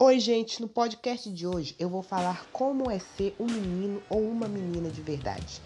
Oi, 0.00 0.20
gente, 0.20 0.62
no 0.62 0.68
podcast 0.68 1.28
de 1.28 1.44
hoje 1.44 1.74
eu 1.76 1.88
vou 1.88 2.04
falar 2.04 2.46
como 2.52 2.88
é 2.88 3.00
ser 3.00 3.34
um 3.36 3.46
menino 3.46 4.00
ou 4.08 4.22
uma 4.22 4.46
menina 4.46 4.88
de 4.88 5.02
verdade. 5.02 5.60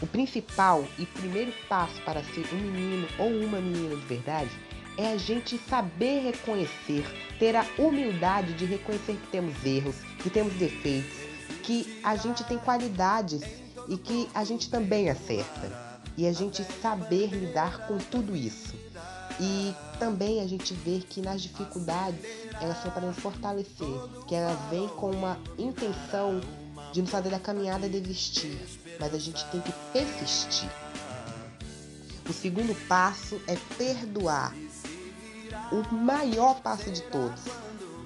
O 0.00 0.06
principal 0.06 0.82
e 0.98 1.04
primeiro 1.04 1.52
passo 1.68 2.00
para 2.00 2.24
ser 2.24 2.46
um 2.54 2.56
menino 2.56 3.06
ou 3.18 3.28
uma 3.28 3.60
menina 3.60 3.94
de 3.94 4.06
verdade 4.06 4.50
é 4.96 5.12
a 5.12 5.18
gente 5.18 5.58
saber 5.58 6.20
reconhecer, 6.20 7.04
ter 7.38 7.54
a 7.54 7.66
humildade 7.76 8.54
de 8.54 8.64
reconhecer 8.64 9.12
que 9.16 9.26
temos 9.26 9.62
erros, 9.62 9.96
que 10.22 10.30
temos 10.30 10.54
defeitos, 10.54 11.18
que 11.62 12.00
a 12.02 12.16
gente 12.16 12.44
tem 12.44 12.56
qualidades 12.56 13.42
e 13.90 13.98
que 13.98 14.26
a 14.34 14.42
gente 14.42 14.70
também 14.70 15.10
acerta. 15.10 16.00
E 16.16 16.26
a 16.26 16.32
gente 16.32 16.64
saber 16.80 17.26
lidar 17.26 17.86
com 17.86 17.98
tudo 17.98 18.34
isso. 18.34 18.85
E 19.40 19.74
também 19.98 20.40
a 20.40 20.46
gente 20.46 20.72
vê 20.72 21.00
que 21.00 21.20
nas 21.20 21.42
dificuldades 21.42 22.20
elas 22.60 22.82
são 22.82 22.90
para 22.90 23.06
nos 23.06 23.18
fortalecer, 23.18 23.86
que 24.26 24.34
elas 24.34 24.58
vêm 24.70 24.88
com 24.88 25.10
uma 25.10 25.38
intenção 25.58 26.40
de 26.92 27.02
nos 27.02 27.10
fazer 27.10 27.30
da 27.30 27.38
caminhada 27.38 27.88
desistir, 27.88 28.58
mas 28.98 29.14
a 29.14 29.18
gente 29.18 29.44
tem 29.46 29.60
que 29.60 29.72
persistir. 29.92 30.70
O 32.28 32.32
segundo 32.32 32.74
passo 32.88 33.40
é 33.46 33.56
perdoar. 33.76 34.54
O 35.70 35.94
maior 35.94 36.60
passo 36.60 36.90
de 36.90 37.02
todos. 37.02 37.42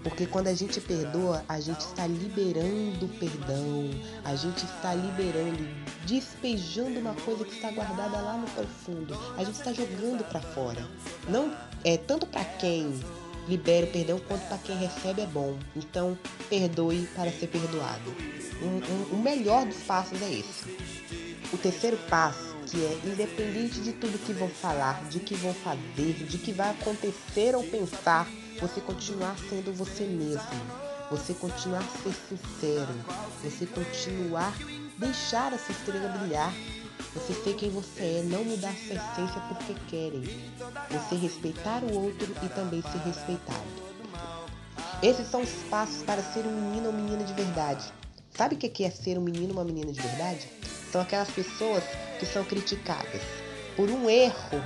Porque 0.03 0.27
quando 0.27 0.49
a 0.49 0.55
gente 0.55 0.81
perdoa, 0.81 1.45
a 1.49 1.61
gente 1.61 1.81
está 1.81 2.07
liberando 2.07 3.09
perdão, 3.19 3.91
a 4.25 4.35
gente 4.35 4.65
está 4.65 4.95
liberando, 4.95 5.69
despejando 6.07 6.99
uma 6.99 7.15
coisa 7.15 7.45
que 7.45 7.55
está 7.55 7.71
guardada 7.71 8.19
lá 8.19 8.37
no 8.37 8.49
profundo. 8.49 9.15
A 9.37 9.45
gente 9.45 9.59
está 9.59 9.73
jogando 9.73 10.25
para 10.31 10.41
fora. 10.41 10.87
Não 11.29 11.55
é 11.85 11.97
tanto 11.97 12.27
para 12.27 12.45
quem 12.45 12.99
libera 13.49 13.87
o 13.87 13.91
perdão 13.91 14.19
quanto 14.21 14.47
para 14.47 14.59
quem 14.59 14.77
recebe 14.77 15.23
é 15.23 15.27
bom. 15.27 15.57
Então, 15.77 16.17
perdoe 16.49 17.09
para 17.15 17.31
ser 17.31 17.49
perdoado. 17.49 18.15
Um, 18.63 19.15
um, 19.15 19.19
o 19.19 19.23
melhor 19.23 19.67
dos 19.67 19.79
passos 19.83 20.21
é 20.23 20.33
esse. 20.33 20.79
O 21.53 21.59
terceiro 21.59 21.99
passo, 22.09 22.50
que 22.71 22.85
é 22.85 23.01
independente 23.05 23.81
de 23.81 23.93
tudo 23.93 24.25
que 24.25 24.33
vão 24.33 24.49
falar, 24.49 25.03
de 25.09 25.19
que 25.19 25.35
vão 25.35 25.53
fazer, 25.53 26.13
de 26.15 26.39
que 26.39 26.53
vai 26.53 26.71
acontecer 26.71 27.57
ou 27.57 27.65
pensar, 27.65 28.29
você 28.61 28.81
continuar 28.81 29.37
sendo 29.49 29.73
você 29.73 30.05
mesmo, 30.05 30.41
você 31.11 31.35
continuar 31.35 31.83
ser 32.03 32.15
sincero, 32.29 32.95
você 33.43 33.67
continuar 33.67 34.55
deixar 35.01 35.53
a 35.53 35.59
sua 35.59 35.73
estrela 35.73 36.09
brilhar, 36.19 36.55
você 37.15 37.33
ser 37.33 37.57
quem 37.57 37.71
você 37.71 38.03
é, 38.03 38.23
não 38.25 38.45
mudar 38.45 38.73
sua 38.75 38.95
essência 38.95 39.41
porque 39.49 39.75
querem, 39.89 40.23
você 40.91 41.17
respeitar 41.17 41.83
o 41.83 42.05
outro 42.05 42.33
e 42.45 42.49
também 42.51 42.83
ser 42.83 42.99
respeitado. 42.99 43.91
Esses 45.03 45.27
são 45.27 45.41
os 45.41 45.51
passos 45.71 46.03
para 46.03 46.23
ser 46.23 46.47
um 46.47 46.53
menino 46.53 46.89
ou 46.89 46.93
menina 46.93 47.25
de 47.25 47.33
verdade. 47.33 47.91
Sabe 48.37 48.55
o 48.55 48.59
que 48.59 48.85
é 48.85 48.91
ser 48.91 49.19
um 49.19 49.23
menino 49.23 49.49
ou 49.49 49.55
uma 49.55 49.65
menina 49.65 49.91
de 49.91 50.01
verdade? 50.01 50.47
São 50.91 51.01
aquelas 51.03 51.31
pessoas 51.31 51.85
que 52.19 52.27
são 52.27 52.45
criticadas 52.45 53.23
por 53.77 53.89
um 53.89 54.11
erro 54.11 54.61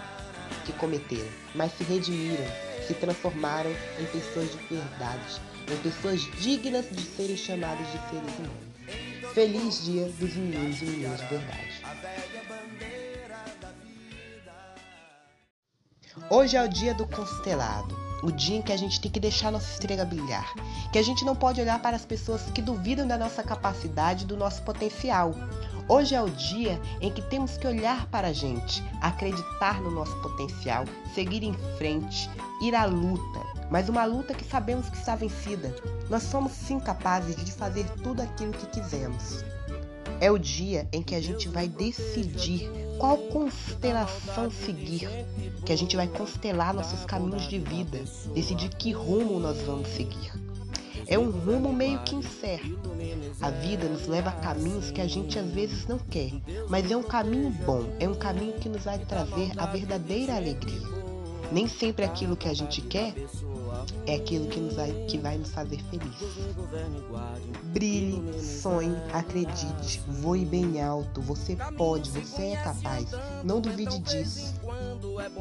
que 0.64 0.72
cometeram, 0.72 1.28
mas 1.54 1.72
se 1.72 1.84
redimiram, 1.84 2.44
se 2.86 2.94
transformaram 2.94 3.70
em 4.00 4.06
pessoas 4.06 4.50
de 4.50 4.74
verdade, 4.74 5.40
em 5.70 5.76
pessoas 5.82 6.22
dignas 6.40 6.86
de 6.90 7.02
serem 7.02 7.36
chamadas 7.36 7.86
de 7.86 7.98
seres 8.08 8.38
humanos. 8.38 9.34
Feliz 9.34 9.84
dia 9.84 10.08
dos 10.18 10.34
meninos 10.34 10.80
e 10.80 10.84
meninas 10.86 11.20
de 11.20 11.26
verdade. 11.26 11.82
Hoje 16.30 16.56
é 16.56 16.62
o 16.62 16.68
dia 16.68 16.94
do 16.94 17.06
constelado, 17.06 17.94
o 18.24 18.32
dia 18.32 18.56
em 18.56 18.62
que 18.62 18.72
a 18.72 18.76
gente 18.76 18.98
tem 19.00 19.10
que 19.10 19.20
deixar 19.20 19.52
nossa 19.52 19.70
estrela 19.70 20.04
brilhar, 20.04 20.54
que 20.90 20.98
a 20.98 21.02
gente 21.02 21.26
não 21.26 21.36
pode 21.36 21.60
olhar 21.60 21.80
para 21.82 21.94
as 21.94 22.06
pessoas 22.06 22.42
que 22.54 22.62
duvidam 22.62 23.06
da 23.06 23.18
nossa 23.18 23.42
capacidade, 23.42 24.24
do 24.24 24.34
nosso 24.34 24.62
potencial. 24.62 25.34
Hoje 25.86 26.14
é 26.14 26.22
o 26.22 26.30
dia 26.30 26.80
em 27.02 27.12
que 27.12 27.20
temos 27.20 27.58
que 27.58 27.66
olhar 27.66 28.06
para 28.06 28.28
a 28.28 28.32
gente, 28.32 28.82
acreditar 29.02 29.78
no 29.82 29.90
nosso 29.90 30.16
potencial, 30.22 30.86
seguir 31.14 31.42
em 31.42 31.52
frente, 31.76 32.30
ir 32.62 32.74
à 32.74 32.86
luta, 32.86 33.40
mas 33.70 33.90
uma 33.90 34.06
luta 34.06 34.32
que 34.32 34.44
sabemos 34.44 34.88
que 34.88 34.96
está 34.96 35.14
vencida. 35.14 35.76
Nós 36.08 36.22
somos 36.22 36.52
sim 36.52 36.80
capazes 36.80 37.36
de 37.36 37.52
fazer 37.52 37.84
tudo 38.02 38.22
aquilo 38.22 38.52
que 38.52 38.66
quisermos. 38.68 39.44
É 40.18 40.30
o 40.30 40.38
dia 40.38 40.88
em 40.90 41.02
que 41.02 41.14
a 41.14 41.20
gente 41.20 41.46
vai 41.48 41.68
decidir 41.68 42.70
qual 42.98 43.16
constelação 43.16 44.50
seguir, 44.50 45.08
que 45.64 45.72
a 45.72 45.76
gente 45.76 45.96
vai 45.96 46.08
constelar 46.08 46.74
nossos 46.74 47.04
caminhos 47.04 47.48
de 47.48 47.58
vida, 47.58 47.98
decidir 48.34 48.70
que 48.70 48.92
rumo 48.92 49.38
nós 49.38 49.60
vamos 49.62 49.88
seguir. 49.88 50.32
É 51.06 51.18
um 51.18 51.30
rumo 51.30 51.72
meio 51.72 52.02
que 52.02 52.14
incerto. 52.14 52.94
A 53.40 53.50
vida 53.50 53.88
nos 53.88 54.06
leva 54.06 54.30
a 54.30 54.32
caminhos 54.32 54.90
que 54.90 55.00
a 55.00 55.06
gente 55.06 55.38
às 55.38 55.50
vezes 55.50 55.86
não 55.86 55.98
quer, 55.98 56.30
mas 56.68 56.90
é 56.90 56.96
um 56.96 57.02
caminho 57.02 57.50
bom, 57.50 57.84
é 58.00 58.08
um 58.08 58.14
caminho 58.14 58.54
que 58.54 58.68
nos 58.68 58.84
vai 58.84 58.98
trazer 58.98 59.52
a 59.58 59.66
verdadeira 59.66 60.34
alegria. 60.34 60.80
Nem 61.52 61.68
sempre 61.68 62.04
aquilo 62.04 62.36
que 62.36 62.48
a 62.48 62.54
gente 62.54 62.80
quer 62.80 63.14
é 64.06 64.16
aquilo 64.16 64.46
que, 64.48 64.60
nos 64.60 64.74
que 65.08 65.18
vai 65.18 65.38
nos 65.38 65.50
fazer 65.50 65.78
feliz. 65.90 66.14
Brilhe, 67.64 68.40
sonhe, 68.40 68.96
acredite, 69.12 70.00
voe 70.20 70.44
bem 70.44 70.82
alto. 70.82 71.20
Você 71.22 71.56
pode, 71.76 72.10
você 72.10 72.42
é 72.52 72.56
capaz. 72.56 73.06
Não 73.42 73.60
duvide 73.60 73.98
disso. 74.00 74.54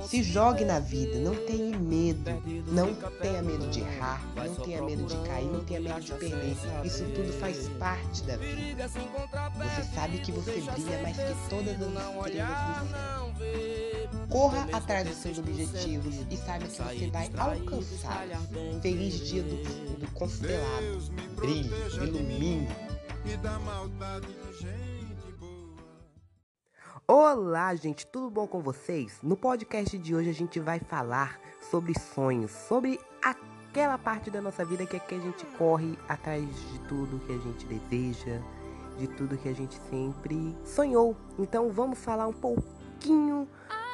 Se 0.07 0.21
jogue 0.23 0.65
na 0.65 0.79
vida, 0.79 1.17
não 1.19 1.35
tenha 1.35 1.77
medo. 1.77 2.31
Não 2.67 2.93
tenha 3.21 3.41
medo 3.41 3.67
de 3.69 3.79
errar, 3.81 4.21
não 4.35 4.55
tenha 4.55 4.81
medo 4.81 5.05
de 5.05 5.17
cair, 5.27 5.45
não 5.45 5.63
tenha 5.63 5.79
medo 5.79 6.01
de 6.01 6.13
perder. 6.13 6.55
Isso 6.83 7.03
tudo 7.15 7.33
faz 7.39 7.69
parte 7.79 8.23
da 8.23 8.37
vida. 8.37 8.87
Você 8.87 9.83
sabe 9.93 10.19
que 10.19 10.31
você 10.31 10.51
brilha 10.51 11.01
mais 11.01 11.17
que 11.17 11.49
todas 11.49 11.81
as 11.81 11.87
estrelas 11.87 12.81
do 12.83 12.91
céu. 12.91 14.27
Corra 14.29 14.67
atrás 14.71 15.07
dos 15.07 15.17
seus 15.17 15.37
objetivos 15.37 16.15
e 16.29 16.37
saiba 16.37 16.65
que 16.65 16.77
você 16.77 17.07
vai 17.07 17.29
alcançar. 17.37 18.27
Feliz 18.81 19.19
dia 19.27 19.43
do, 19.43 19.99
do 19.99 20.11
constelado. 20.11 21.01
Brilhe, 21.35 21.69
ilumine. 22.01 22.67
Olá, 27.15 27.75
gente, 27.75 28.07
tudo 28.07 28.27
bom 28.27 28.47
com 28.47 28.59
vocês? 28.59 29.19
No 29.21 29.37
podcast 29.37 29.95
de 29.99 30.15
hoje 30.15 30.31
a 30.31 30.33
gente 30.33 30.59
vai 30.59 30.79
falar 30.79 31.39
sobre 31.69 31.93
sonhos, 31.99 32.49
sobre 32.49 32.99
aquela 33.21 33.99
parte 33.99 34.31
da 34.31 34.41
nossa 34.41 34.65
vida 34.65 34.83
que 34.87 34.95
é 34.95 34.99
que 34.99 35.13
a 35.13 35.19
gente 35.19 35.45
corre 35.55 35.95
atrás 36.09 36.43
de 36.43 36.79
tudo 36.89 37.23
que 37.23 37.31
a 37.31 37.37
gente 37.37 37.67
deseja, 37.67 38.41
de 38.97 39.05
tudo 39.09 39.37
que 39.37 39.47
a 39.47 39.53
gente 39.53 39.79
sempre 39.91 40.57
sonhou. 40.65 41.15
Então 41.37 41.69
vamos 41.69 42.03
falar 42.03 42.27
um 42.27 42.33
pouquinho 42.33 43.47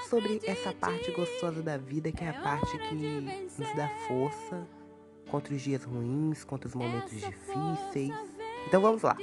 sobre 0.09 0.40
essa 0.47 0.72
parte 0.72 1.12
gostosa 1.12 1.62
da 1.62 1.75
vida, 1.75 2.13
que 2.13 2.24
é 2.24 2.29
a 2.29 2.41
parte 2.41 2.78
que 2.78 3.50
nos 3.59 3.75
dá 3.75 3.90
força 4.08 4.66
contra 5.29 5.53
os 5.53 5.62
dias 5.62 5.84
ruins, 5.84 6.46
contra 6.46 6.69
os 6.69 6.74
momentos 6.74 7.12
difíceis. 7.12 8.13
Então 8.66 8.79
vamos 8.79 9.02
lá. 9.02 9.18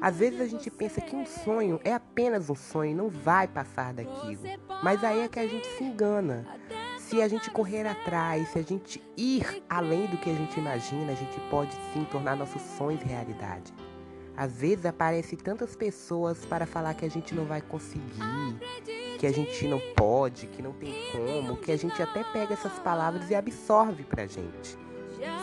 Às 0.00 0.16
vezes 0.16 0.40
a 0.40 0.46
gente 0.46 0.70
pensa 0.70 1.00
que 1.00 1.14
um 1.14 1.26
sonho 1.26 1.78
é 1.84 1.92
apenas 1.92 2.48
um 2.48 2.54
sonho, 2.54 2.96
não 2.96 3.08
vai 3.08 3.46
passar 3.46 3.92
daquilo. 3.92 4.42
Mas 4.82 5.04
aí 5.04 5.20
é 5.20 5.28
que 5.28 5.38
a 5.38 5.46
gente 5.46 5.66
se 5.66 5.84
engana. 5.84 6.46
Se 6.98 7.20
a 7.20 7.28
gente 7.28 7.50
correr 7.50 7.86
atrás, 7.86 8.48
se 8.48 8.58
a 8.58 8.62
gente 8.62 9.02
ir 9.16 9.62
além 9.68 10.06
do 10.06 10.16
que 10.16 10.30
a 10.30 10.34
gente 10.34 10.58
imagina, 10.58 11.12
a 11.12 11.14
gente 11.14 11.38
pode 11.50 11.72
sim 11.92 12.04
tornar 12.04 12.36
nossos 12.36 12.62
sonhos 12.62 13.02
realidade. 13.02 13.74
Às 14.36 14.52
vezes 14.52 14.86
aparecem 14.86 15.38
tantas 15.38 15.76
pessoas 15.76 16.46
para 16.46 16.64
falar 16.64 16.94
que 16.94 17.04
a 17.04 17.10
gente 17.10 17.34
não 17.34 17.44
vai 17.44 17.60
conseguir, 17.60 18.56
que 19.18 19.26
a 19.26 19.32
gente 19.32 19.66
não 19.66 19.80
pode, 19.94 20.46
que 20.46 20.62
não 20.62 20.72
tem 20.72 20.94
como, 21.12 21.56
que 21.56 21.70
a 21.72 21.76
gente 21.76 22.00
até 22.02 22.24
pega 22.24 22.54
essas 22.54 22.78
palavras 22.78 23.28
e 23.28 23.34
absorve 23.34 24.04
pra 24.04 24.26
gente. 24.26 24.78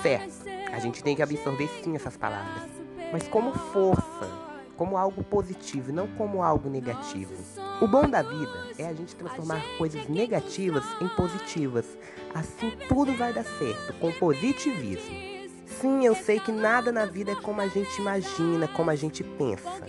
Certo, 0.01 0.45
a 0.73 0.79
gente 0.79 1.03
tem 1.03 1.15
que 1.15 1.21
absorver 1.21 1.67
sim 1.83 1.95
essas 1.95 2.17
palavras, 2.17 2.71
mas 3.11 3.27
como 3.27 3.53
força, 3.53 4.46
como 4.77 4.95
algo 4.95 5.23
positivo, 5.23 5.91
não 5.91 6.07
como 6.07 6.43
algo 6.43 6.69
negativo. 6.69 7.33
O 7.81 7.87
bom 7.87 8.07
da 8.07 8.21
vida 8.21 8.67
é 8.77 8.85
a 8.85 8.93
gente 8.93 9.15
transformar 9.15 9.61
coisas 9.77 10.07
negativas 10.07 10.83
em 11.01 11.07
positivas. 11.09 11.85
Assim 12.33 12.71
tudo 12.87 13.13
vai 13.17 13.33
dar 13.33 13.43
certo, 13.43 13.93
com 13.99 14.11
positivismo. 14.13 15.37
Sim, 15.81 16.05
eu 16.05 16.15
sei 16.15 16.39
que 16.39 16.51
nada 16.51 16.91
na 16.91 17.05
vida 17.05 17.31
é 17.31 17.35
como 17.35 17.59
a 17.59 17.67
gente 17.67 17.99
imagina, 17.99 18.67
como 18.69 18.89
a 18.89 18.95
gente 18.95 19.23
pensa. 19.23 19.83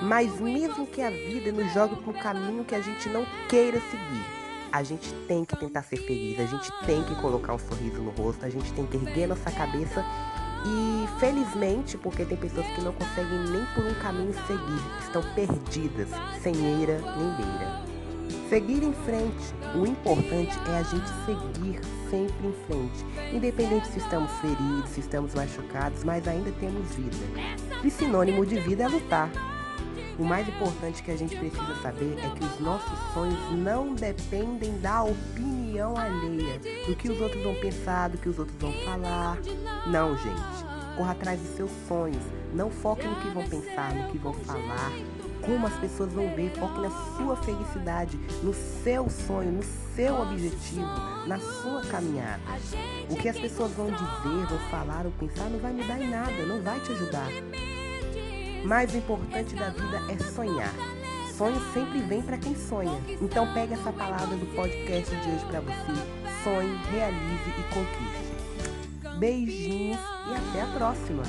Mas 0.00 0.38
mesmo 0.40 0.86
que 0.86 1.02
a 1.02 1.10
vida 1.10 1.50
nos 1.50 1.72
jogue 1.72 1.96
para 1.96 2.10
um 2.10 2.14
caminho 2.14 2.64
que 2.64 2.74
a 2.74 2.80
gente 2.80 3.08
não 3.08 3.26
queira 3.48 3.80
seguir, 3.80 4.24
a 4.72 4.82
gente 4.82 5.12
tem 5.28 5.44
que 5.44 5.56
tentar 5.56 5.82
ser 5.82 5.96
feliz, 5.98 6.40
a 6.40 6.46
gente 6.46 6.70
tem 6.84 7.02
que 7.04 7.14
colocar 7.20 7.54
um 7.54 7.58
sorriso 7.58 8.02
no 8.02 8.10
rosto, 8.10 8.44
a 8.44 8.50
gente 8.50 8.72
tem 8.72 8.84
que 8.86 8.96
erguer 8.96 9.28
nossa 9.28 9.50
cabeça 9.50 10.04
e 10.64 11.06
felizmente, 11.18 11.98
porque 11.98 12.24
tem 12.24 12.36
pessoas 12.36 12.66
que 12.68 12.80
não 12.80 12.92
conseguem 12.92 13.38
nem 13.50 13.64
por 13.74 13.84
um 13.84 13.94
caminho 13.94 14.34
seguir, 14.46 14.82
estão 15.00 15.22
perdidas, 15.34 16.08
sem 16.42 16.54
eira 16.54 16.98
nem 17.16 17.34
beira. 17.36 17.84
Seguir 18.48 18.82
em 18.82 18.92
frente. 18.92 19.54
O 19.74 19.86
importante 19.86 20.56
é 20.68 20.78
a 20.78 20.82
gente 20.82 21.08
seguir 21.26 21.80
sempre 22.10 22.46
em 22.46 22.54
frente. 22.66 23.34
Independente 23.34 23.88
se 23.88 23.98
estamos 23.98 24.30
feridos, 24.40 24.90
se 24.90 25.00
estamos 25.00 25.34
machucados, 25.34 26.04
mas 26.04 26.28
ainda 26.28 26.52
temos 26.60 26.94
vida. 26.94 27.16
E 27.82 27.90
sinônimo 27.90 28.46
de 28.46 28.60
vida 28.60 28.84
é 28.84 28.88
lutar. 28.88 29.30
O 30.18 30.24
mais 30.24 30.46
importante 30.46 31.02
que 31.02 31.10
a 31.10 31.16
gente 31.16 31.34
precisa 31.36 31.74
saber 31.82 32.16
é 32.18 32.30
que 32.38 32.44
os 32.44 32.60
nossos 32.60 32.98
sonhos 33.12 33.50
não 33.50 33.94
dependem 33.94 34.78
da 34.78 35.02
opinião 35.02 35.96
alheia, 35.96 36.60
do 36.86 36.94
que 36.94 37.10
os 37.10 37.20
outros 37.20 37.42
vão 37.42 37.54
pensar, 37.56 38.10
do 38.10 38.18
que 38.18 38.28
os 38.28 38.38
outros 38.38 38.56
vão 38.60 38.72
falar. 38.84 39.38
Não, 39.88 40.16
gente. 40.16 40.53
Corra 40.96 41.12
atrás 41.12 41.40
dos 41.40 41.56
seus 41.56 41.70
sonhos. 41.88 42.22
Não 42.52 42.70
foque 42.70 43.06
no 43.06 43.16
que 43.16 43.28
vão 43.28 43.44
pensar, 43.44 43.94
no 43.94 44.10
que 44.10 44.18
vão 44.18 44.32
falar, 44.32 44.92
como 45.44 45.66
as 45.66 45.74
pessoas 45.74 46.12
vão 46.12 46.34
ver. 46.34 46.52
Foque 46.58 46.80
na 46.80 46.90
sua 47.16 47.36
felicidade, 47.36 48.16
no 48.42 48.54
seu 48.54 49.08
sonho, 49.10 49.52
no 49.52 49.62
seu 49.94 50.20
objetivo, 50.20 50.86
na 51.26 51.38
sua 51.38 51.82
caminhada. 51.82 52.42
O 53.10 53.16
que 53.16 53.28
as 53.28 53.38
pessoas 53.38 53.72
vão 53.72 53.86
dizer, 53.86 54.46
vão 54.46 54.58
falar 54.70 55.04
ou 55.04 55.12
pensar 55.12 55.48
não 55.50 55.58
vai 55.58 55.72
mudar 55.72 56.00
em 56.00 56.10
nada, 56.10 56.46
não 56.46 56.62
vai 56.62 56.78
te 56.80 56.92
ajudar. 56.92 57.28
Mais 58.64 58.94
importante 58.94 59.54
da 59.54 59.68
vida 59.68 60.00
é 60.10 60.18
sonhar. 60.18 60.72
Sonho 61.36 61.60
sempre 61.72 62.00
vem 62.00 62.22
para 62.22 62.38
quem 62.38 62.54
sonha. 62.54 62.98
Então 63.20 63.52
pega 63.52 63.74
essa 63.74 63.92
palavra 63.92 64.36
do 64.36 64.46
podcast 64.54 65.14
de 65.14 65.28
hoje 65.28 65.44
para 65.46 65.60
você. 65.60 65.92
Sonhe, 66.44 66.76
realize 66.92 67.50
e 67.50 67.74
conquiste. 67.74 68.33
Beijinhos 69.18 70.00
e 70.28 70.34
até 70.34 70.62
a 70.62 70.66
próxima! 70.76 71.22